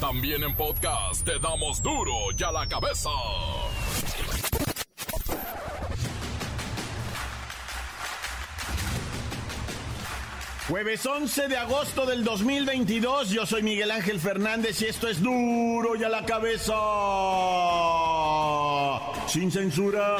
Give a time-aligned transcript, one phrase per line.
[0.00, 3.10] También en podcast te damos duro y a la cabeza.
[10.68, 15.96] Jueves 11 de agosto del 2022, yo soy Miguel Ángel Fernández y esto es duro
[15.96, 16.74] y a la cabeza.
[19.26, 20.18] Sin censura.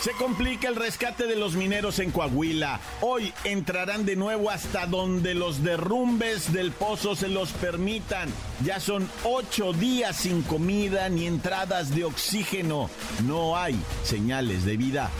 [0.00, 2.80] Se complica el rescate de los mineros en Coahuila.
[3.02, 8.30] Hoy entrarán de nuevo hasta donde los derrumbes del pozo se los permitan.
[8.64, 12.88] Ya son ocho días sin comida ni entradas de oxígeno.
[13.26, 15.10] No hay señales de vida.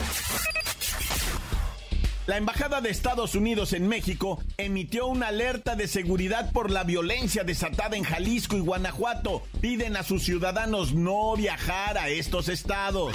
[2.25, 7.43] La Embajada de Estados Unidos en México emitió una alerta de seguridad por la violencia
[7.43, 9.43] desatada en Jalisco y Guanajuato.
[9.59, 13.13] Piden a sus ciudadanos no viajar a estos estados.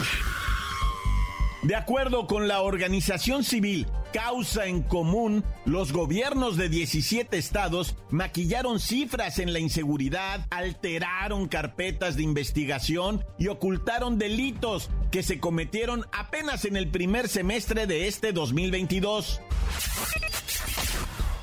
[1.67, 8.79] De acuerdo con la organización civil Causa en Común, los gobiernos de 17 estados maquillaron
[8.79, 16.67] cifras en la inseguridad, alteraron carpetas de investigación y ocultaron delitos que se cometieron apenas
[16.67, 19.41] en el primer semestre de este 2022.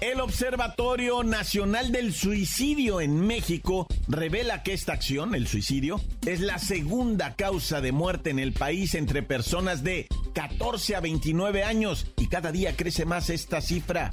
[0.04, 6.60] El Observatorio Nacional del Suicidio en México revela que esta acción, el suicidio, es la
[6.60, 12.28] segunda causa de muerte en el país entre personas de 14 a 29 años y
[12.28, 14.12] cada día crece más esta cifra.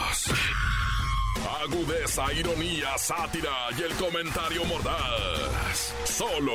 [1.63, 5.93] agudeza, ironía, sátira y el comentario mordaz.
[6.05, 6.53] Solo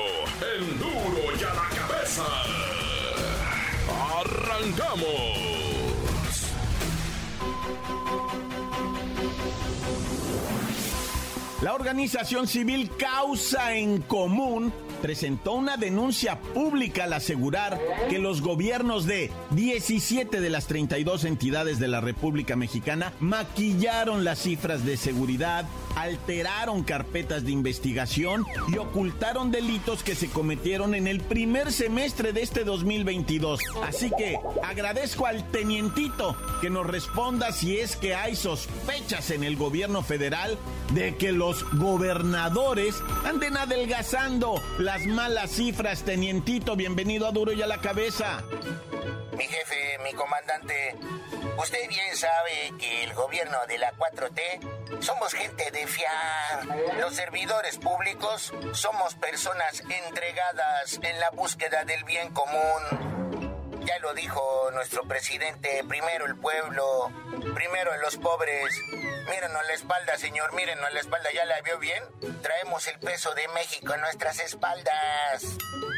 [0.57, 2.25] el duro y a la cabeza.
[4.21, 5.47] ¡Arrancamos!
[11.63, 14.73] La organización civil Causa en Común
[15.07, 17.79] presentó una denuncia pública al asegurar
[18.11, 24.41] que los gobiernos de 17 de las 32 entidades de la República Mexicana maquillaron las
[24.41, 31.21] cifras de seguridad, alteraron carpetas de investigación y ocultaron delitos que se cometieron en el
[31.21, 33.61] primer semestre de este 2022.
[33.85, 39.55] Así que agradezco al tenientito que nos responda si es que hay sospechas en el
[39.55, 40.59] gobierno federal
[40.95, 44.61] de que los gobernadores anden adelgazando
[44.97, 46.05] las malas cifras.
[46.05, 48.43] Tenientito, bienvenido a Duro y a la Cabeza.
[49.37, 50.97] Mi jefe, mi comandante,
[51.59, 56.65] usted bien sabe que el gobierno de la 4T somos gente de fiar.
[56.99, 63.85] Los servidores públicos somos personas entregadas en la búsqueda del bien común.
[63.85, 67.11] Ya lo dijo nuestro presidente, primero el pueblo,
[67.55, 68.75] primero los pobres.
[69.29, 72.03] Mírenos la espalda, señor, mírenos la espalda, ¿ya la vio bien?
[72.43, 75.57] Traemos el peso de México en nuestras espaldas.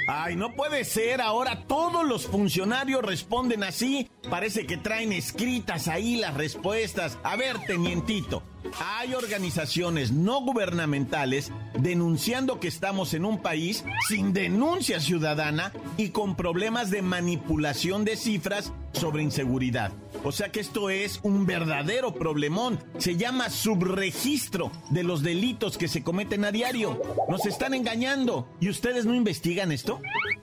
[0.08, 4.10] Ay, no puede ser, ahora todos los funcionarios responden así.
[4.30, 7.18] Parece que traen escritas ahí las respuestas.
[7.22, 8.42] A ver, tenientito,
[8.80, 16.36] hay organizaciones no gubernamentales denunciando que estamos en un país sin denuncia ciudadana y con
[16.36, 19.92] problemas de manipulación de cifras sobre inseguridad.
[20.24, 22.82] O sea que esto es un verdadero problemón.
[22.98, 27.00] Se llama subregistro de los delitos que se cometen a diario.
[27.28, 28.48] Nos están engañando.
[28.60, 30.00] ¿Y ustedes no investigan esto?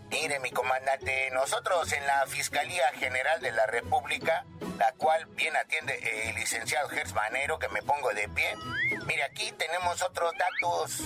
[0.10, 4.46] Mire, mi comandante, nosotros en la Fiscalía General de la República,
[4.78, 6.00] la cual bien atiende
[6.30, 8.56] el licenciado Gers Manero, que me pongo de pie,
[9.08, 11.02] mire, aquí tenemos otros datos.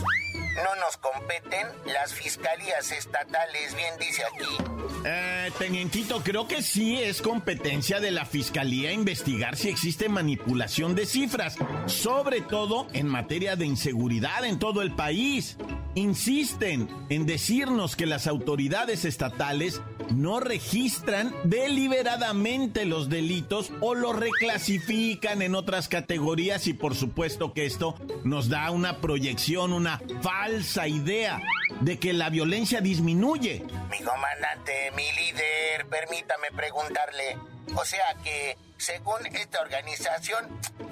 [0.64, 4.80] No nos competen las fiscalías estatales, bien dice aquí.
[5.06, 11.06] Eh, tenientito, creo que sí es competencia de la fiscalía investigar si existe manipulación de
[11.06, 15.58] cifras, sobre todo en materia de inseguridad en todo el país.
[15.96, 25.42] Insisten en decirnos que las autoridades estatales no registran deliberadamente los delitos o los reclasifican
[25.42, 31.42] en otras categorías y por supuesto que esto nos da una proyección, una falsa idea
[31.82, 33.64] de que la violencia disminuye.
[33.90, 37.38] Mi comandante, mi líder, permítame preguntarle,
[37.76, 40.48] o sea que según esta organización,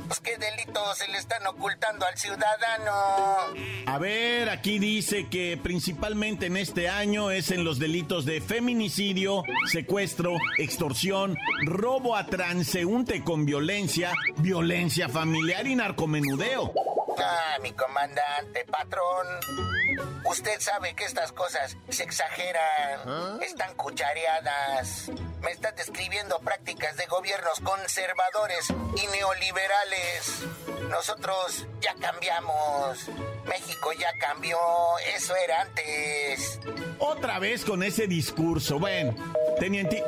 [0.07, 2.93] pues qué delitos se le están ocultando al ciudadano.
[3.85, 9.43] A ver, aquí dice que principalmente en este año es en los delitos de feminicidio,
[9.65, 16.73] secuestro, extorsión, robo a transeúnte con violencia, violencia familiar y narcomenudeo.
[17.19, 19.27] Ah, mi comandante, patrón.
[20.25, 25.11] Usted sabe que estas cosas se exageran, están cuchareadas.
[25.47, 30.43] Me está describiendo prácticas de gobiernos conservadores y neoliberales.
[30.89, 33.07] Nosotros ya cambiamos.
[33.45, 34.57] México ya cambió.
[35.15, 36.59] Eso era antes.
[36.99, 38.77] Otra vez con ese discurso.
[38.77, 39.15] Bueno,
[39.57, 40.03] teniente...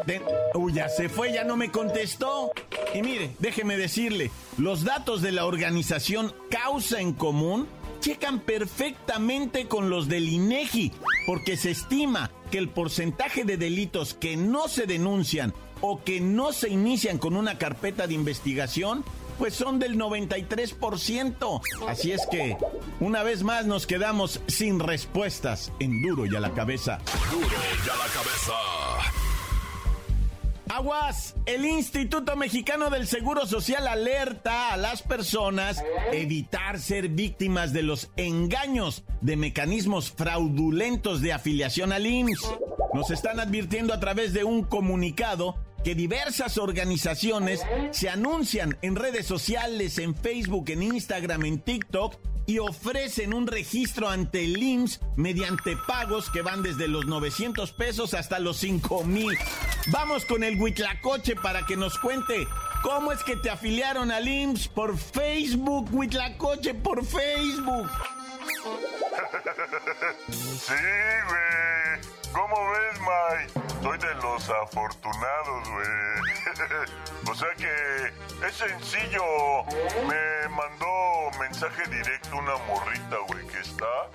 [0.56, 2.52] Uy, ya se fue, ya no me contestó.
[2.94, 7.66] Y mire, déjeme decirle, los datos de la organización Causa en Común
[8.00, 10.92] checan perfectamente con los del INEGI,
[11.25, 16.51] porque se estima que el porcentaje de delitos que no se denuncian o que no
[16.51, 19.04] se inician con una carpeta de investigación,
[19.38, 21.62] pues son del 93%.
[21.88, 22.57] Así es que,
[23.00, 27.00] una vez más nos quedamos sin respuestas en duro y a la cabeza.
[27.31, 28.99] Duro y a la cabeza.
[30.69, 35.83] Aguas, el Instituto Mexicano del Seguro Social alerta a las personas
[36.13, 42.56] evitar ser víctimas de los engaños de mecanismos fraudulentos de afiliación al IMSS.
[42.94, 49.25] Nos están advirtiendo a través de un comunicado que diversas organizaciones se anuncian en redes
[49.25, 52.16] sociales, en Facebook, en Instagram, en TikTok
[52.50, 58.16] y ofrecen un registro ante el IMSS mediante pagos que van desde los 900 pesos
[58.16, 59.38] hasta los 5 mil.
[59.92, 62.48] Vamos con el Huitlacoche para que nos cuente
[62.81, 67.88] cómo es que te afiliaron al IMSS por Facebook, Huitlacoche, por Facebook.
[70.31, 70.74] Sí,
[71.28, 72.34] güey.
[72.34, 73.69] ¿Cómo ves, Mike?
[73.81, 77.30] Soy de los afortunados, güey.
[77.31, 79.24] o sea que es sencillo.
[80.08, 84.10] Me mandó mensaje directo una morrita, güey, que está.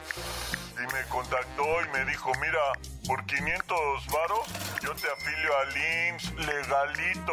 [0.76, 2.72] Y me contactó y me dijo, mira,
[3.06, 4.46] por 500 varos
[4.82, 5.68] yo te afilio al
[6.10, 7.32] IMSS legalito.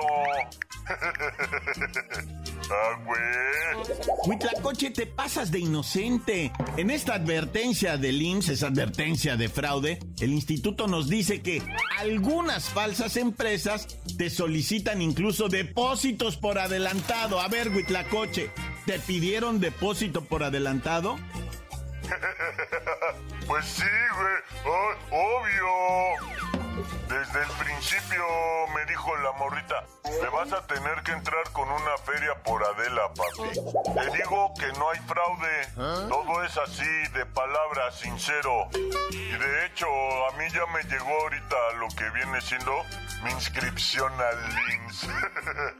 [2.71, 3.21] ah, güey.
[4.25, 6.51] Huitlacoche, te pasas de inocente.
[6.77, 11.61] En esta advertencia del IMSS, esa advertencia de fraude, el instituto nos dice que
[11.99, 13.87] algunas falsas empresas
[14.17, 17.41] te solicitan incluso depósitos por adelantado.
[17.41, 18.51] A ver, Huitlacoche,
[18.85, 21.17] ¿te pidieron depósito por adelantado?
[23.47, 23.83] pues sí,
[24.15, 24.93] güey.
[25.11, 26.41] obvio.
[27.07, 28.23] Desde el principio
[28.73, 29.83] me dijo la morrita,
[30.21, 33.59] me vas a tener que entrar con una feria por Adela, papi.
[33.93, 38.69] Te digo que no hay fraude, todo es así, de palabra, sincero.
[39.11, 42.71] Y de hecho, a mí ya me llegó ahorita lo que viene siendo
[43.23, 45.07] mi inscripción al LINS.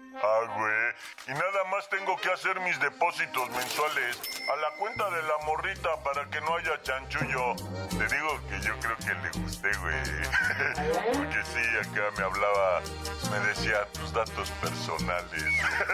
[0.16, 1.36] ah, güey.
[1.36, 4.18] Y nada más tengo que hacer mis depósitos mensuales
[4.52, 7.56] a la cuenta de la morrita para que no haya chanchullo.
[7.90, 9.96] Te digo que yo creo que le gusté, güey.
[11.14, 12.82] Porque sí, acá me hablaba,
[13.32, 15.44] me decía tus datos personales.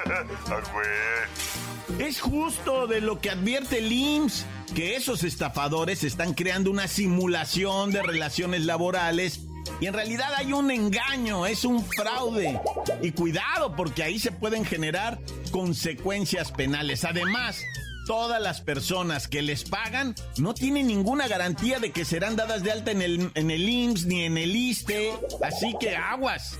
[0.49, 2.07] ah, güey.
[2.07, 4.45] Es justo de lo que advierte el IMSS,
[4.75, 9.46] que esos estafadores están creando una simulación de relaciones laborales
[9.79, 12.59] y en realidad hay un engaño, es un fraude.
[13.01, 15.19] Y cuidado porque ahí se pueden generar
[15.51, 17.05] consecuencias penales.
[17.05, 17.61] Además,
[18.07, 22.71] todas las personas que les pagan no tienen ninguna garantía de que serán dadas de
[22.71, 25.13] alta en el, en el IMSS ni en el ISTE.
[25.43, 26.57] Así que aguas.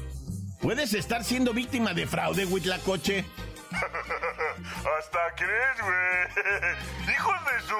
[0.61, 3.25] Puedes estar siendo víctima de fraude, Huitlacoche.
[4.97, 7.13] Hasta crees, güey.
[7.13, 7.75] Hijos de su...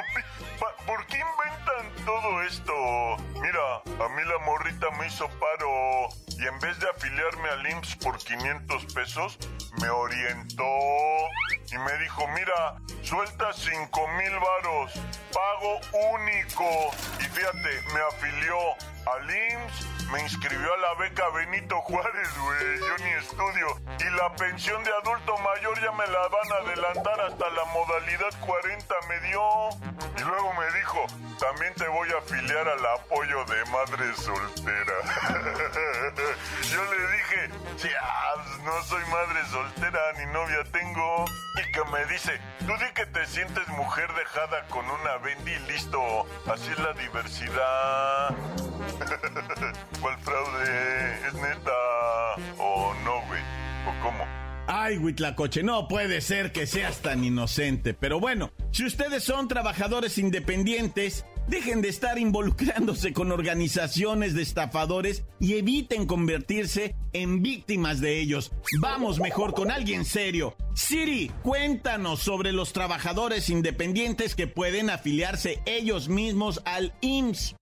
[0.86, 2.74] ¿Por qué inventan todo esto?
[3.42, 3.76] Mira,
[4.06, 8.18] a mí la morrita me hizo paro y en vez de afiliarme al IMSS por
[8.18, 9.38] 500 pesos,
[9.82, 10.64] me orientó
[11.72, 14.94] y me dijo, mira, suelta 5 mil varos,
[15.34, 15.80] pago
[16.14, 16.66] único.
[17.20, 18.58] Y fíjate, me afilió
[19.14, 22.80] al IMSS me inscribió a la beca Benito Juárez, güey.
[22.80, 23.68] Yo ni estudio.
[24.00, 28.34] Y la pensión de adulto mayor ya me la van a adelantar hasta la modalidad
[28.40, 29.70] 40 me dio.
[30.18, 31.06] Y luego me dijo,
[31.40, 34.94] también te voy a afiliar al apoyo de madre soltera.
[36.72, 37.50] Yo le dije,
[37.90, 41.26] ya, no soy madre soltera ni novia tengo.
[41.56, 46.26] Y que me dice, tú di que te sientes mujer dejada con una bendy listo.
[46.50, 48.36] Así es la diversidad.
[50.02, 51.28] ¿Cuál fraude?
[51.28, 51.72] ¿Es neta?
[52.58, 53.42] ¿O no, güey?
[53.88, 54.26] ¿O cómo?
[54.70, 57.94] Ay, Huitlacoche, no puede ser que seas tan inocente.
[57.94, 65.24] Pero bueno, si ustedes son trabajadores independientes, dejen de estar involucrándose con organizaciones de estafadores
[65.40, 68.52] y eviten convertirse en víctimas de ellos.
[68.80, 70.56] Vamos mejor con alguien serio.
[70.76, 77.56] Siri, cuéntanos sobre los trabajadores independientes que pueden afiliarse ellos mismos al IMSS.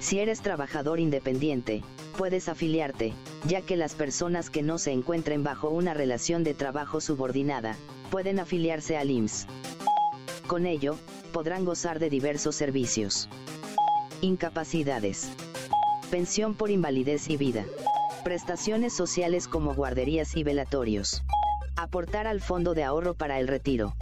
[0.00, 1.82] Si eres trabajador independiente,
[2.16, 3.14] puedes afiliarte,
[3.46, 7.76] ya que las personas que no se encuentren bajo una relación de trabajo subordinada,
[8.10, 9.46] pueden afiliarse al IMSS.
[10.46, 10.96] Con ello,
[11.32, 13.28] podrán gozar de diversos servicios.
[14.20, 15.30] Incapacidades.
[16.10, 17.66] Pensión por invalidez y vida.
[18.24, 21.22] Prestaciones sociales como guarderías y velatorios.
[21.76, 23.94] Aportar al fondo de ahorro para el retiro.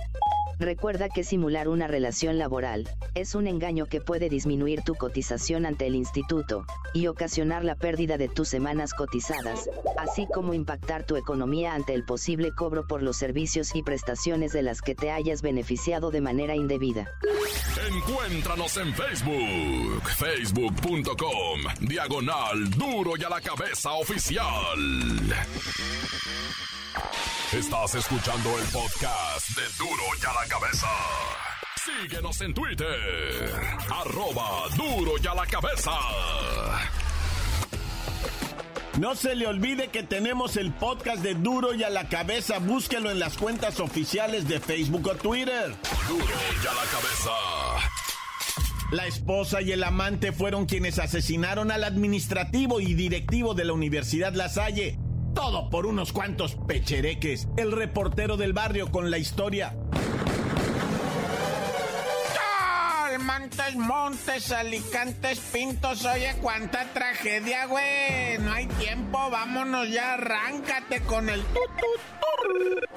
[0.58, 5.86] Recuerda que simular una relación laboral es un engaño que puede disminuir tu cotización ante
[5.86, 11.74] el instituto y ocasionar la pérdida de tus semanas cotizadas, así como impactar tu economía
[11.74, 16.10] ante el posible cobro por los servicios y prestaciones de las que te hayas beneficiado
[16.10, 17.06] de manera indebida.
[17.94, 24.42] Encuéntranos en Facebook, facebook.com, diagonal duro y a la cabeza oficial.
[27.52, 30.86] Estás escuchando el podcast de Duro y a la cabeza.
[31.76, 33.52] Síguenos en Twitter,
[33.88, 35.92] arroba duro y a la cabeza.
[38.98, 42.58] No se le olvide que tenemos el podcast de Duro y a la cabeza.
[42.58, 45.74] Búsquelo en las cuentas oficiales de Facebook o Twitter.
[46.08, 47.30] Duro y a la cabeza.
[48.90, 54.32] La esposa y el amante fueron quienes asesinaron al administrativo y directivo de la Universidad
[54.32, 54.98] La Salle.
[55.46, 57.46] Todo por unos cuantos pechereques.
[57.56, 59.76] El reportero del barrio con la historia.
[63.46, 68.38] Montes, Montes, Alicantes, Pintos, oye, cuánta tragedia, güey.
[68.40, 72.00] No hay tiempo, vámonos ya, arráncate con el tutut.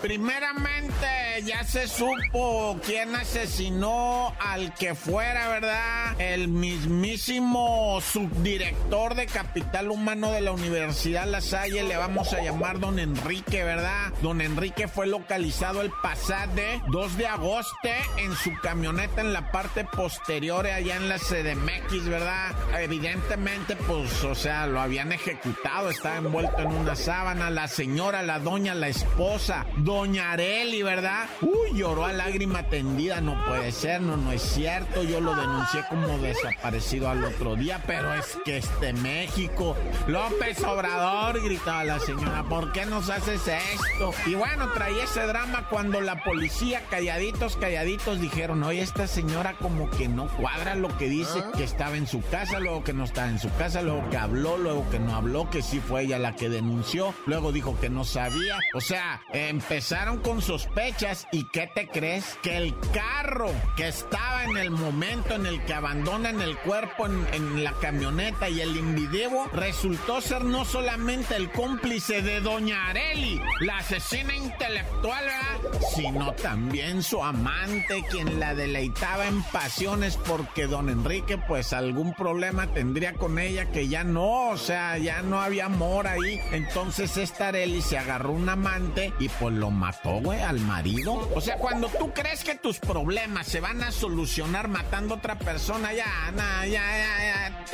[0.02, 1.08] Primeramente,
[1.46, 6.20] ya se supo quién asesinó al que fuera, ¿verdad?
[6.20, 12.80] El mismísimo subdirector de Capital Humano de la Universidad La Salle, le vamos a llamar
[12.80, 14.14] don Enrique, ¿verdad?
[14.22, 19.84] Don Enrique fue localizado el pasado 2 de agosto en su camioneta en la parte
[19.84, 22.56] posterior allá en la CDMX, ¿verdad?
[22.80, 27.50] Evidentemente, pues, o sea, lo habían ejecutado, estaba envuelto en una sábana.
[27.50, 31.28] La señora, la doña, la esposa, doña Areli, ¿verdad?
[31.42, 35.04] Uy, lloró a lágrima tendida, no puede ser, no, no es cierto.
[35.04, 39.76] Yo lo denuncié como desaparecido al otro día, pero es que este México,
[40.08, 44.14] López Obrador, gritaba la señora, ¿por qué nos haces esto?
[44.26, 49.90] Y bueno, traía ese drama cuando la policía, calladitos, calladitos, dijeron, oye, esta señora como
[49.90, 53.30] que no cuadra lo que dice, que estaba en su casa, luego que no estaba
[53.30, 56.36] en su casa, luego que habló, luego que no habló, que sí fue ella la
[56.36, 58.58] que denunció, luego dijo que no sabía.
[58.74, 62.38] O sea, empezaron con sospechas y ¿qué te crees?
[62.42, 67.28] Que el carro que estaba en el momento en el que abandonan el cuerpo en,
[67.34, 73.42] en la camioneta y el individuo resultó ser no solamente el cómplice de Doña Areli,
[73.62, 75.80] la asesina intelectual, ¿verdad?
[75.96, 82.68] sino también su amante, quien la deleitaba en pasiones porque don Enrique pues algún problema
[82.68, 86.40] tendría con ella que ya no, o sea, ya no había amor ahí.
[86.52, 91.30] Entonces esta Areli se agarró un amante y pues lo mató, güey, al marido.
[91.36, 95.38] O sea, cuando tú crees que tus problemas se van a solucionar matando a otra
[95.38, 97.66] persona, ya, na, ya, ya, ya.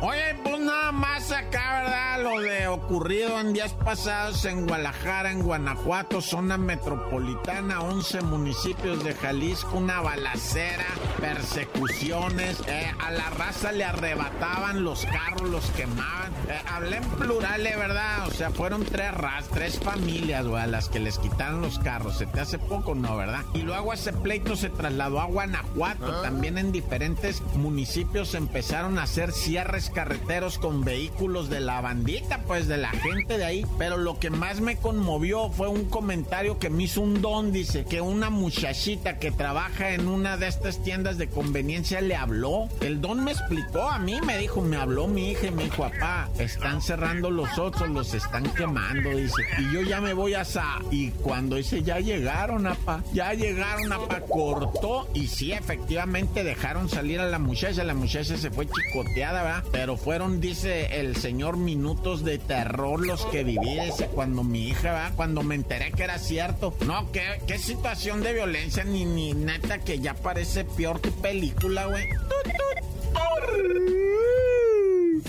[0.00, 2.22] Oye, pues nada más acá, ¿verdad?
[2.22, 9.14] Lo de ocurrido en días pasados en Guadalajara, en Guanajuato, zona metropolitana, 11 municipios de
[9.14, 10.77] Jalisco, una balacera,
[11.20, 16.32] persecuciones, eh, a la raza le arrebataban los carros, los quemaban.
[16.48, 20.66] Eh, hablé en plural, de verdad, o sea, fueron tres ras, tres familias, güey, a
[20.66, 22.18] las que les quitaron los carros.
[22.18, 23.44] Se te hace poco, ¿no, verdad?
[23.54, 29.32] Y luego ese pleito se trasladó a Guanajuato, también en diferentes municipios empezaron a hacer
[29.32, 33.66] cierres carreteros con vehículos de la bandera visita, pues, de la gente de ahí.
[33.78, 37.84] Pero lo que más me conmovió fue un comentario que me hizo un don, dice,
[37.84, 42.68] que una muchachita que trabaja en una de estas tiendas de conveniencia le habló.
[42.80, 45.82] El don me explicó a mí, me dijo, me habló mi hija y me dijo,
[45.82, 49.42] papá, están cerrando los otros, los están quemando, dice.
[49.58, 50.78] Y yo ya me voy a sa...
[50.90, 55.08] Y cuando dice, ya llegaron, apa, ya llegaron, apa, cortó.
[55.14, 57.84] Y sí, efectivamente dejaron salir a la muchacha.
[57.84, 59.64] La muchacha se fue chicoteada, ¿verdad?
[59.72, 64.92] Pero fueron, dice el señor, minutos de terror los que viví, ese cuando mi hija,
[64.92, 65.12] ¿verdad?
[65.16, 66.74] Cuando me enteré que era cierto.
[66.86, 71.86] No, qué, qué situación de violencia, ni, ni neta, que ya parece peor que película,
[71.86, 72.08] güey.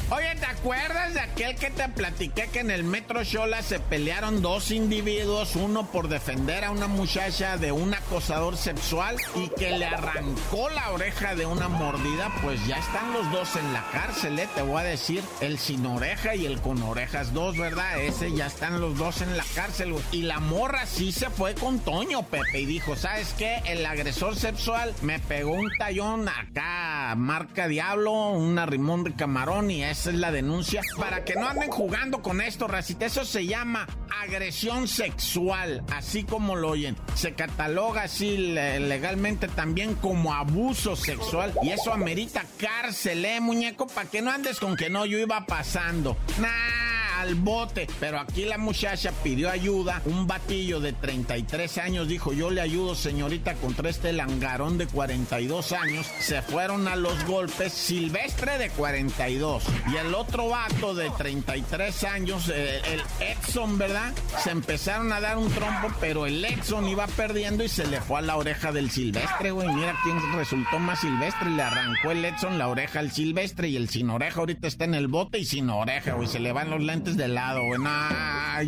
[0.10, 4.42] Oye, ¿te acuerdas de aquel que te platiqué que en el Metro Shola se pelearon
[4.42, 9.86] dos individuos, uno por defender a una muchacha de un acosador sexual y que le
[9.86, 12.32] arrancó la oreja de una mordida?
[12.42, 14.48] Pues ya están los dos en la cárcel, ¿eh?
[14.56, 18.00] Te voy a decir, el sin oreja y el con orejas dos, ¿verdad?
[18.00, 21.80] Ese ya están los dos en la cárcel, Y la morra sí se fue con
[21.80, 23.62] Toño, Pepe, y dijo, ¿sabes qué?
[23.66, 29.79] El agresor sexual me pegó un tallón acá, marca Diablo, un arrimón de camarón y
[29.84, 30.82] es esa es la denuncia.
[30.98, 33.06] Para que no anden jugando con esto, racita.
[33.06, 33.88] Eso se llama
[34.22, 36.96] agresión sexual, así como lo oyen.
[37.16, 41.54] Se cataloga así legalmente también como abuso sexual.
[41.62, 43.88] Y eso amerita cárcel, ¿eh, muñeco?
[43.88, 46.18] Para que no andes con que no, yo iba pasando.
[46.40, 46.89] Nah
[47.22, 47.88] al bote.
[48.00, 50.02] Pero aquí la muchacha pidió ayuda.
[50.06, 55.72] Un batillo de 33 años dijo, yo le ayudo señorita contra este langarón de 42
[55.74, 56.08] años.
[56.20, 57.74] Se fueron a los golpes.
[57.74, 59.64] Silvestre de 42.
[59.92, 64.14] Y el otro vato de 33 años, eh, el Edson, ¿verdad?
[64.44, 68.20] Se empezaron a dar un trompo, pero el Edson iba perdiendo y se le fue
[68.20, 69.68] a la oreja del Silvestre, güey.
[69.70, 71.50] Mira quién resultó más Silvestre.
[71.50, 74.94] Le arrancó el Edson la oreja al Silvestre y el sin oreja ahorita está en
[74.96, 76.28] el bote y sin oreja, güey.
[76.28, 77.80] Se le van los lentes de lado, güey.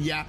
[0.04, 0.26] ya.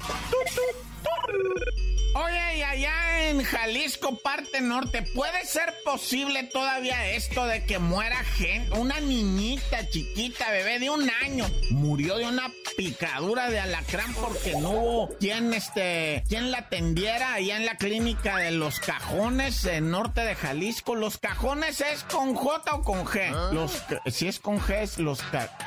[2.14, 8.22] Oye, y allá en Jalisco, parte norte, ¿puede ser posible todavía esto de que muera
[8.24, 8.78] gente?
[8.78, 14.70] Una niñita chiquita, bebé de un año, murió de una picadura de alacrán porque no
[14.70, 20.22] hubo quien, este, quien la atendiera allá en la clínica de Los Cajones, en norte
[20.22, 20.94] de Jalisco.
[20.94, 23.32] ¿Los Cajones es con J o con G?
[23.34, 23.50] ¿Ah?
[23.52, 25.20] Los, si es con G es los...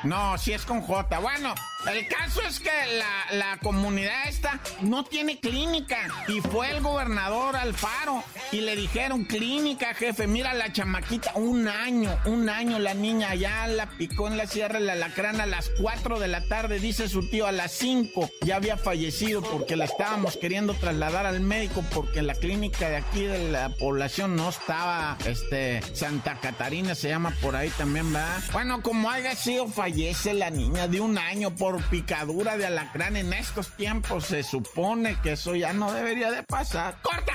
[0.04, 1.20] No, si es con J.
[1.20, 1.54] Bueno,
[1.92, 7.45] el caso es que la, la comunidad esta no tiene clínica y fue el gobernador
[7.54, 13.36] Alfaro y le dijeron, clínica, jefe, mira la chamaquita, un año, un año la niña
[13.36, 17.10] ya la picó en la sierra la lacrana a las 4 de la tarde, dice
[17.10, 21.84] su tío, a las 5 ya había fallecido porque la estábamos queriendo trasladar al médico
[21.94, 27.36] porque la clínica de aquí de la población no estaba, este, Santa Catarina se llama
[27.42, 28.42] por ahí también, ¿verdad?
[28.54, 33.34] Bueno, como haya sido, fallece la niña de un año por picadura de alacrán en
[33.34, 37.00] estos tiempos, se supone que eso ya no debería de pasar.
[37.02, 37.35] ¡Corta!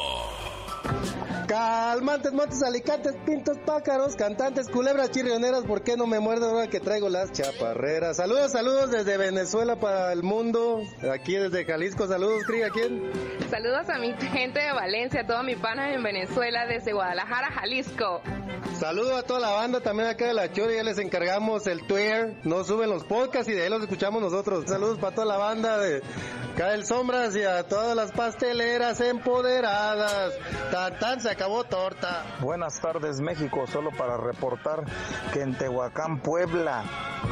[1.51, 6.79] Calmantes, montes, alicantes, pintos, pájaros, cantantes, culebras, chirrioneras, ¿por qué no me muerdo ahora que
[6.79, 8.15] traigo las chaparreras?
[8.15, 10.81] Saludos, saludos desde Venezuela para el mundo,
[11.13, 13.11] aquí desde Jalisco, saludos, Cri, ¿a quién?
[13.49, 18.21] Saludos a mi gente de Valencia, a todos mis panas en Venezuela, desde Guadalajara, Jalisco.
[18.79, 22.33] Saludos a toda la banda también acá de la Chori, ya les encargamos el Twitter,
[22.43, 24.63] no suben los podcasts y de ahí los escuchamos nosotros.
[24.67, 26.01] Saludos para toda la banda de
[26.57, 30.33] Cael Sombras y a todas las pasteleras empoderadas.
[30.71, 32.37] Tan, tan, se acabó torta.
[32.39, 34.85] Buenas tardes México, solo para reportar
[35.33, 36.83] que en Tehuacán, Puebla,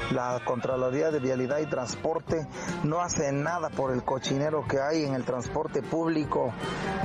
[0.09, 2.47] la Contraloría de Vialidad y Transporte
[2.85, 6.51] no hace nada por el cochinero que hay en el transporte público.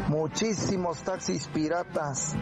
[0.08, 2.36] Muchísimos taxis piratas.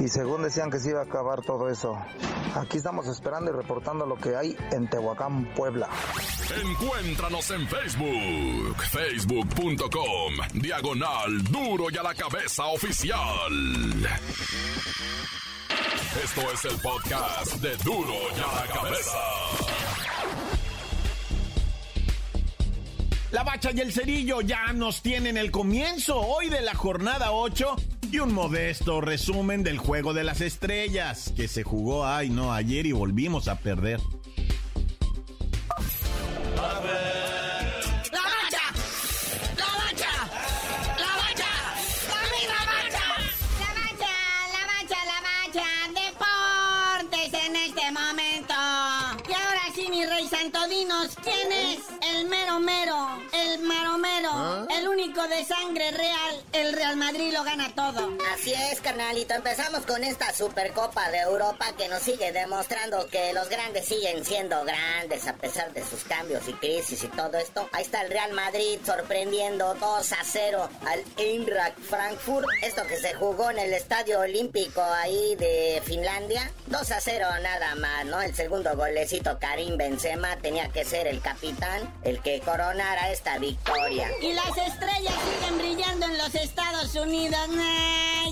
[0.00, 1.98] Y según decían que se iba a acabar todo eso.
[2.54, 5.90] Aquí estamos esperando y reportando lo que hay en Tehuacán, Puebla.
[6.48, 13.65] Encuéntranos en Facebook, facebook.com, diagonal duro y a la cabeza oficial.
[16.24, 19.18] Esto es el podcast de Duro y a la Cabeza.
[23.32, 27.76] La bacha y el cerillo ya nos tienen el comienzo hoy de la jornada 8
[28.12, 32.86] y un modesto resumen del juego de las estrellas que se jugó, ay no, ayer
[32.86, 34.00] y volvimos a perder.
[55.28, 58.16] De sangre real, el Real Madrid lo gana todo.
[58.32, 59.34] Así es, carnalito.
[59.34, 64.64] Empezamos con esta Supercopa de Europa que nos sigue demostrando que los grandes siguen siendo
[64.64, 67.68] grandes a pesar de sus cambios y crisis y todo esto.
[67.72, 72.46] Ahí está el Real Madrid sorprendiendo 2 a 0 al Eintracht Frankfurt.
[72.62, 76.52] Esto que se jugó en el Estadio Olímpico ahí de Finlandia.
[76.66, 78.20] 2 a 0 nada más, ¿no?
[78.22, 84.08] El segundo golecito Karim Benzema tenía que ser el capitán, el que coronara esta victoria.
[84.20, 87.38] Y las estrellas siguen brillando en los Estados Unidos.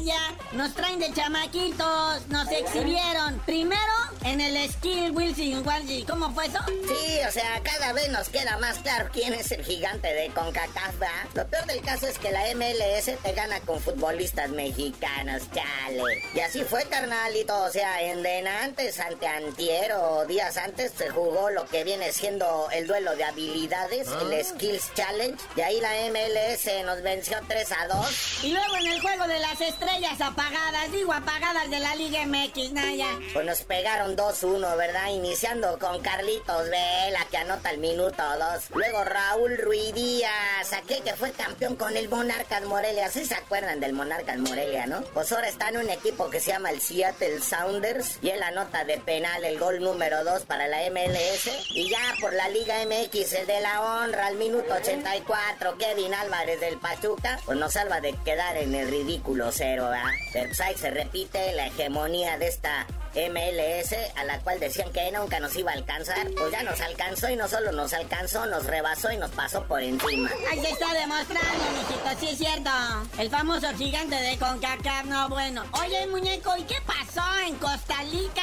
[0.05, 3.38] ya nos traen de chamaquitos, nos exhibieron.
[3.47, 3.92] Primero
[4.25, 5.64] en el Skill Wilson
[6.09, 6.59] ¿Cómo fue eso?
[6.66, 10.94] Sí, o sea, cada vez nos queda más claro quién es el gigante de CONCACAF,
[11.35, 16.23] Lo peor del caso es que la MLS te gana con futbolistas mexicanos, chale.
[16.35, 17.55] Y así fue, carnalito.
[17.64, 22.87] O sea, en Denantes, ante Antiero, días antes se jugó lo que viene siendo el
[22.87, 24.44] duelo de habilidades, el ah.
[24.44, 25.42] Skills Challenge.
[25.57, 28.45] Y ahí la MLS nos venció 3 a 2.
[28.45, 32.73] Y luego en el juego de las estrellas apagadas, digo apagadas de la Liga MX,
[32.73, 33.09] Naya.
[33.33, 35.09] Pues nos pegaron 2-1, ¿verdad?
[35.11, 38.71] Iniciando con Carlitos Vela, que anota el minuto 2.
[38.75, 43.11] Luego Raúl Ruidíaz, aquel que fue campeón con el Monarcas Morelia.
[43.11, 45.03] ¿Sí se acuerdan del Monarcas Morelia, no?
[45.15, 48.19] Pues ahora está en un equipo que se llama el Seattle Sounders.
[48.23, 51.51] Y él anota de penal el gol número 2 para la MLS.
[51.71, 56.61] Y ya por la Liga MX, el de la honra, al minuto 84, Kevin Álvarez
[56.64, 60.11] del Pachuca, pues nos salva de quedar en el ridículo cero, ¿verdad?
[60.33, 65.40] Pero pues se repite la hegemonía de esta MLS, a la cual decían que nunca
[65.40, 69.12] nos iba a alcanzar, pues ya nos alcanzó y no solo nos alcanzó, nos rebasó
[69.12, 70.31] y nos pasó por encima.
[70.50, 72.70] Ahí se está demostrando, mijito, sí es cierto.
[73.18, 75.64] El famoso gigante de CONCACAF, no bueno.
[75.85, 78.42] Oye, muñeco, ¿y qué pasó en Costa Rica?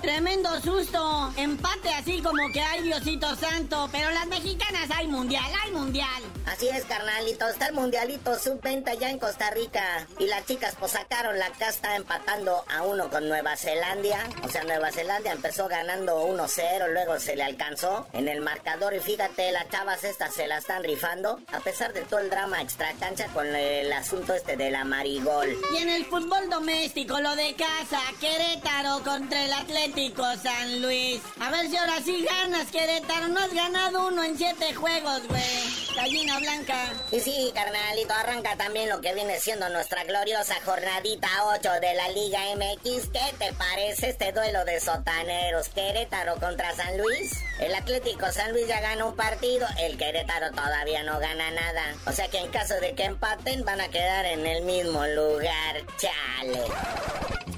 [0.00, 1.32] Tremendo susto.
[1.36, 3.88] Empate así como que hay Diosito Santo.
[3.92, 6.22] Pero las mexicanas hay mundial, hay mundial.
[6.46, 7.48] Así es, carnalito.
[7.48, 10.06] Está el mundialito sub-20 ya en Costa Rica.
[10.18, 14.11] Y las chicas pues sacaron la casta empatando a uno con Nueva Zelanda.
[14.44, 18.94] O sea, Nueva Zelanda empezó ganando 1-0, luego se le alcanzó en el marcador.
[18.94, 21.40] Y fíjate, las chavas estas se la están rifando.
[21.52, 25.56] A pesar de todo el drama extra cancha con el asunto este de la marigol.
[25.74, 31.20] Y en el fútbol doméstico, lo de casa, Querétaro contra el Atlético San Luis.
[31.40, 33.28] A ver si ahora sí ganas, Querétaro.
[33.28, 35.71] No has ganado uno en siete juegos, güey.
[35.94, 36.92] Gallina blanca.
[37.10, 42.08] Y sí, carnalito, arranca también lo que viene siendo nuestra gloriosa jornadita 8 de la
[42.08, 43.08] Liga MX.
[43.12, 45.68] ¿Qué te parece este duelo de sotaneros?
[45.68, 47.32] Querétaro contra San Luis.
[47.60, 51.94] El Atlético San Luis ya ganó un partido, el Querétaro todavía no gana nada.
[52.06, 55.82] O sea que en caso de que empaten van a quedar en el mismo lugar.
[55.98, 57.51] Chale.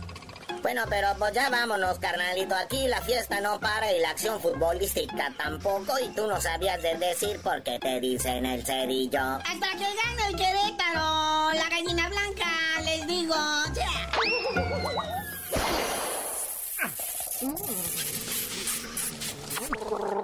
[0.64, 2.54] Bueno, pero pues ya vámonos, carnalito.
[2.54, 5.98] Aquí la fiesta no para y la acción futbolística tampoco.
[6.02, 9.20] Y tú no sabías de decir por qué te dicen el cerillo.
[9.20, 13.34] Hasta que gane el Querétaro, la gallina blanca, les digo.